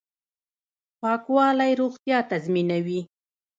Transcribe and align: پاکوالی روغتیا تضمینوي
پاکوالی 1.01 1.73
روغتیا 1.81 2.19
تضمینوي 2.31 2.99